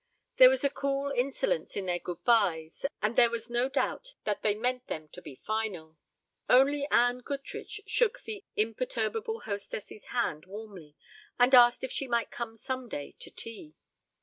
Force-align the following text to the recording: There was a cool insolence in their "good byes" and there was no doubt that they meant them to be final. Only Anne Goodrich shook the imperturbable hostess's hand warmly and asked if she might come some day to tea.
There 0.37 0.49
was 0.49 0.63
a 0.63 0.69
cool 0.71 1.11
insolence 1.11 1.77
in 1.77 1.85
their 1.85 1.99
"good 1.99 2.23
byes" 2.23 2.87
and 3.03 3.15
there 3.15 3.29
was 3.29 3.51
no 3.51 3.69
doubt 3.69 4.15
that 4.23 4.41
they 4.41 4.55
meant 4.55 4.87
them 4.87 5.09
to 5.09 5.21
be 5.21 5.35
final. 5.35 5.95
Only 6.49 6.87
Anne 6.89 7.19
Goodrich 7.19 7.79
shook 7.85 8.19
the 8.23 8.43
imperturbable 8.55 9.41
hostess's 9.41 10.05
hand 10.05 10.47
warmly 10.47 10.95
and 11.37 11.53
asked 11.53 11.83
if 11.83 11.91
she 11.91 12.07
might 12.07 12.31
come 12.31 12.55
some 12.57 12.89
day 12.89 13.11
to 13.19 13.29
tea. 13.29 13.75